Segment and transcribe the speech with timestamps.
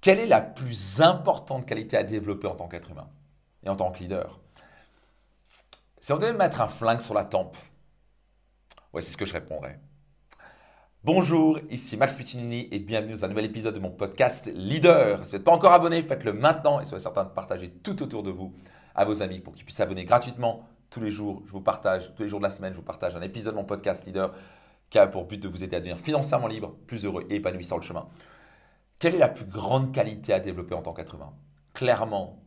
[0.00, 3.08] Quelle est la plus importante qualité à développer en tant qu'être humain
[3.62, 4.40] et en tant que leader?
[6.00, 7.54] Si on devait mettre un flingue sur la tempe,
[8.94, 9.78] c'est ce que je répondrais.
[11.04, 15.18] Bonjour, ici Max Puccinini et bienvenue dans un nouvel épisode de mon podcast Leader.
[15.24, 18.22] Si vous n'êtes pas encore abonné, faites-le maintenant et soyez certain de partager tout autour
[18.22, 18.54] de vous
[18.94, 21.42] à vos amis pour qu'ils puissent s'abonner gratuitement tous les jours.
[21.44, 23.58] Je vous partage, tous les jours de la semaine, je vous partage un épisode de
[23.58, 24.32] mon podcast Leader
[24.88, 27.64] qui a pour but de vous aider à devenir financièrement libre, plus heureux et épanoui
[27.64, 28.08] sur le chemin.
[29.00, 31.32] Quelle est la plus grande qualité à développer en tant qu'être humain?
[31.72, 32.44] Clairement,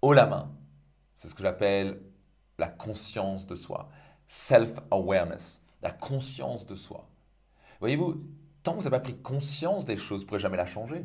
[0.00, 0.50] haut la main,
[1.16, 2.00] c'est ce que j'appelle
[2.58, 3.90] la conscience de soi,
[4.26, 7.10] self-awareness, la conscience de soi.
[7.80, 8.24] Voyez-vous,
[8.62, 11.04] tant que vous n'avez pas pris conscience des choses, vous ne pourrez jamais la changer.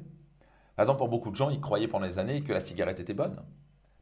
[0.77, 3.13] Par exemple, pour beaucoup de gens, ils croyaient pendant des années que la cigarette était
[3.13, 3.43] bonne.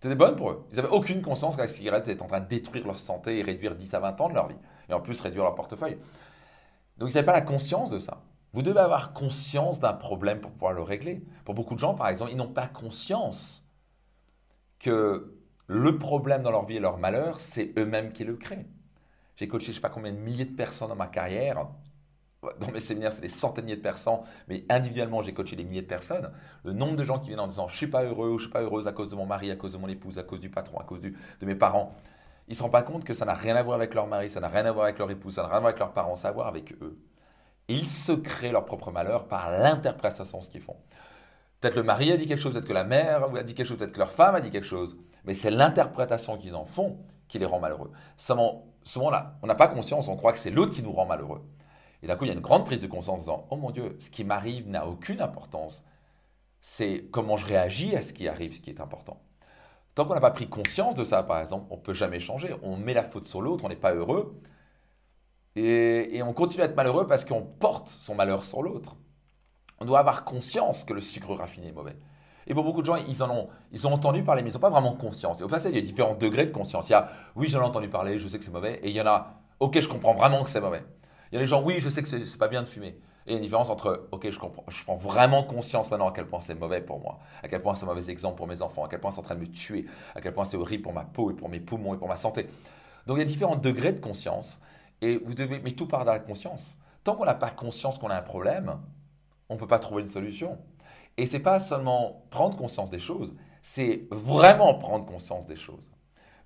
[0.01, 0.67] C'était bonne pour eux.
[0.69, 3.41] Ils n'avaient aucune conscience que la cigarette était en train de détruire leur santé et
[3.41, 4.57] réduire 10 à 20 ans de leur vie.
[4.87, 5.97] Et en plus, réduire leur portefeuille.
[6.97, 8.21] Donc, ils n'avaient pas la conscience de ça.
[8.53, 11.23] Vous devez avoir conscience d'un problème pour pouvoir le régler.
[11.45, 13.65] Pour beaucoup de gens, par exemple, ils n'ont pas conscience
[14.79, 18.65] que le problème dans leur vie et leur malheur, c'est eux-mêmes qui le créent.
[19.37, 21.67] J'ai coaché je ne sais pas combien de milliers de personnes dans ma carrière.
[22.59, 25.87] Dans mes séminaires, c'est des centaines de personnes, mais individuellement, j'ai coaché des milliers de
[25.87, 26.31] personnes.
[26.63, 28.45] Le nombre de gens qui viennent en disant Je ne suis pas heureux ou je
[28.45, 30.23] ne suis pas heureuse à cause de mon mari, à cause de mon épouse, à
[30.23, 31.13] cause du patron, à cause de
[31.45, 31.95] mes parents.
[32.47, 34.29] Ils ne se rendent pas compte que ça n'a rien à voir avec leur mari,
[34.29, 35.93] ça n'a rien à voir avec leur épouse, ça n'a rien à voir avec leurs
[35.93, 36.99] parents, ça a à voir avec eux
[37.71, 40.77] ils se créent leur propre malheur par l'interprétation de ce qu'ils font.
[41.59, 43.77] Peut-être le mari a dit quelque chose, peut-être que la mère a dit quelque chose,
[43.77, 47.39] peut-être que leur femme a dit quelque chose, mais c'est l'interprétation qu'ils en font qui
[47.39, 47.91] les rend malheureux.
[48.17, 51.05] Souvent, souvent là, on n'a pas conscience, on croit que c'est l'autre qui nous rend
[51.05, 51.41] malheureux.
[52.03, 53.71] Et d'un coup, il y a une grande prise de conscience en disant Oh mon
[53.71, 55.83] Dieu, ce qui m'arrive n'a aucune importance.
[56.59, 59.21] C'est comment je réagis à ce qui arrive, ce qui est important.
[59.95, 62.55] Tant qu'on n'a pas pris conscience de ça, par exemple, on ne peut jamais changer.
[62.63, 64.41] On met la faute sur l'autre, on n'est pas heureux.
[65.55, 68.95] Et, on continue à être malheureux parce qu'on porte son malheur sur l'autre.
[69.79, 71.97] On doit avoir conscience que le sucre raffiné est mauvais.
[72.47, 74.59] Et pour beaucoup de gens, ils en ont, ils ont entendu parler, mais ils n'ont
[74.59, 75.41] pas vraiment conscience.
[75.41, 76.89] Et au passage, il y a différents degrés de conscience.
[76.89, 78.79] Il y a, oui, j'en ai entendu parler, je sais que c'est mauvais.
[78.83, 80.83] Et il y en a, ok, je comprends vraiment que c'est mauvais.
[81.31, 82.99] Il y a les gens, oui, je sais que c'est pas bien de fumer.
[83.25, 86.09] Et il y a une différence entre, ok, je comprends, je prends vraiment conscience maintenant
[86.09, 88.47] à quel point c'est mauvais pour moi, à quel point c'est un mauvais exemple pour
[88.47, 89.85] mes enfants, à quel point c'est en train de me tuer,
[90.15, 92.17] à quel point c'est horrible pour ma peau et pour mes poumons et pour ma
[92.17, 92.47] santé.
[93.05, 94.59] Donc il y a différents degrés de conscience.
[95.01, 96.77] Et vous devez, mais tout part de la conscience.
[97.03, 98.79] Tant qu'on n'a pas conscience qu'on a un problème,
[99.49, 100.57] on ne peut pas trouver une solution.
[101.17, 105.91] Et c'est pas seulement prendre conscience des choses, c'est vraiment prendre conscience des choses.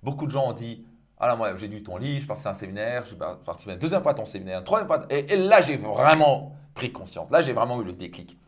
[0.02, 0.84] Beaucoup de gens ont dit
[1.18, 3.78] Ah là, moi, j'ai lu ton livre, je participé à un séminaire, j'ai participé une
[3.78, 5.06] deuxième fois à ton séminaire, une troisième fois.
[5.10, 7.30] Et, et là, j'ai vraiment pris conscience.
[7.30, 8.38] Là, j'ai vraiment eu le déclic.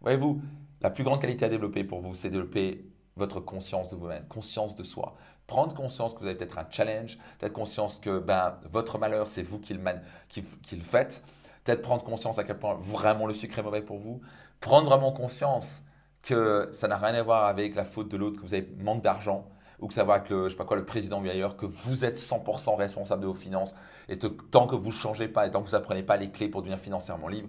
[0.00, 0.42] Voyez-vous,
[0.80, 2.84] la plus grande qualité à développer pour vous, c'est de développer
[3.16, 5.14] votre conscience de vous-même, conscience de soi.
[5.46, 9.42] Prendre conscience que vous avez peut-être un challenge, peut-être conscience que ben, votre malheur, c'est
[9.42, 11.22] vous qui le, faites.
[11.64, 14.20] Peut-être prendre conscience à quel point vraiment le sucre est mauvais pour vous.
[14.60, 15.82] Prendre vraiment conscience
[16.22, 19.02] que ça n'a rien à voir avec la faute de l'autre, que vous avez manque
[19.02, 19.48] d'argent,
[19.80, 21.66] ou que ça va avec le, je sais pas quoi, le président ou ailleurs, que
[21.66, 23.74] vous êtes 100% responsable de vos finances,
[24.08, 26.48] et tant que vous ne changez pas, et tant que vous n'apprenez pas les clés
[26.48, 27.48] pour devenir financièrement libre,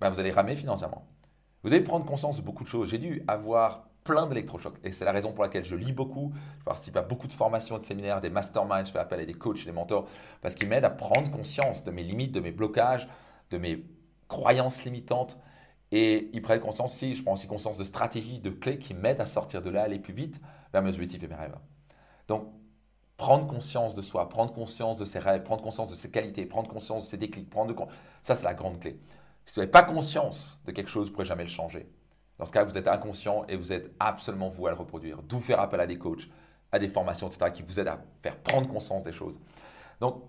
[0.00, 1.06] ben vous allez ramer financièrement.
[1.62, 2.88] Vous allez prendre conscience de beaucoup de choses.
[2.88, 4.78] J'ai dû avoir plein d'électrochocs.
[4.84, 7.76] Et c'est la raison pour laquelle je lis beaucoup, je participe à beaucoup de formations,
[7.76, 10.08] de séminaires, des masterminds, je fais appel à des coachs, des mentors,
[10.40, 13.08] parce qu'ils m'aident à prendre conscience de mes limites, de mes blocages,
[13.50, 13.84] de mes
[14.28, 15.36] croyances limitantes.
[15.92, 19.20] Et ils prennent conscience aussi, je prends aussi conscience de stratégies, de clés qui m'aident
[19.20, 20.40] à sortir de là, aller plus vite
[20.72, 21.56] vers mes objectifs et mes rêves.
[22.28, 22.48] Donc,
[23.16, 26.68] prendre conscience de soi, prendre conscience de ses rêves, prendre conscience de ses qualités, prendre
[26.68, 27.92] conscience de ses déclics, prendre de...
[28.22, 29.00] ça c'est la grande clé.
[29.46, 31.88] Si vous n'avez pas conscience de quelque chose, vous ne pourrez jamais le changer.
[32.38, 35.22] Dans ce cas, vous êtes inconscient et vous êtes absolument vous à le reproduire.
[35.22, 36.28] D'où faire appel à des coachs,
[36.72, 39.38] à des formations, etc., qui vous aident à faire prendre conscience des choses.
[40.00, 40.22] Donc,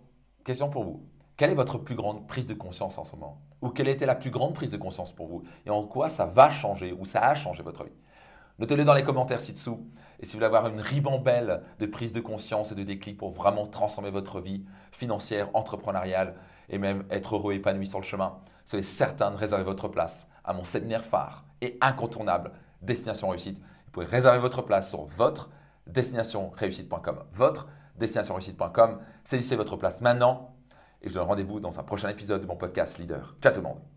[0.46, 1.04] question pour vous.
[1.36, 3.42] Quelle est votre plus grande prise de conscience en ce moment?
[3.62, 5.44] Ou quelle était la plus grande prise de conscience pour vous?
[5.66, 7.92] Et en quoi ça va changer ou ça a changé votre vie?
[8.60, 9.88] Notez-le dans les commentaires ci-dessous.
[10.20, 13.30] Et si vous voulez avoir une ribambelle de prise de conscience et de déclic pour
[13.30, 16.34] vraiment transformer votre vie financière, entrepreneuriale
[16.70, 20.28] et même être heureux et épanoui sur le chemin, soyez certain de réserver votre place
[20.44, 22.52] à mon séminaire phare et incontournable
[22.82, 23.58] Destination Réussite.
[23.58, 25.50] Vous pouvez réserver votre place sur votre
[25.88, 27.24] destinationreussite.com.
[27.34, 27.68] Votre
[27.98, 29.00] destinationreussite.com.
[29.24, 30.56] Saisissez votre place maintenant
[31.02, 33.36] et je donne rendez-vous dans un prochain épisode de mon podcast Leader.
[33.42, 33.97] Ciao tout le monde